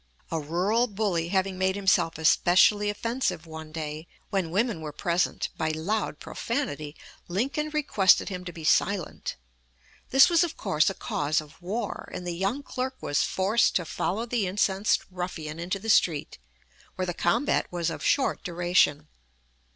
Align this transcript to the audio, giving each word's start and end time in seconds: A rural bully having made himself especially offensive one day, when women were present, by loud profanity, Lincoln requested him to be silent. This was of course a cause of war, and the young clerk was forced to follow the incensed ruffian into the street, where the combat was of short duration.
A 0.31 0.39
rural 0.39 0.87
bully 0.87 1.27
having 1.27 1.59
made 1.59 1.75
himself 1.75 2.17
especially 2.17 2.89
offensive 2.89 3.45
one 3.45 3.71
day, 3.71 4.07
when 4.31 4.49
women 4.49 4.81
were 4.81 4.91
present, 4.91 5.49
by 5.59 5.69
loud 5.69 6.17
profanity, 6.19 6.95
Lincoln 7.27 7.69
requested 7.69 8.27
him 8.27 8.43
to 8.45 8.51
be 8.51 8.63
silent. 8.63 9.35
This 10.09 10.27
was 10.27 10.43
of 10.43 10.57
course 10.57 10.89
a 10.89 10.95
cause 10.95 11.39
of 11.39 11.61
war, 11.61 12.09
and 12.15 12.25
the 12.25 12.31
young 12.35 12.63
clerk 12.63 12.95
was 12.99 13.21
forced 13.21 13.75
to 13.75 13.85
follow 13.85 14.25
the 14.25 14.47
incensed 14.47 15.03
ruffian 15.11 15.59
into 15.59 15.77
the 15.77 15.87
street, 15.87 16.39
where 16.95 17.05
the 17.05 17.13
combat 17.13 17.67
was 17.69 17.91
of 17.91 18.03
short 18.03 18.43
duration. 18.43 19.07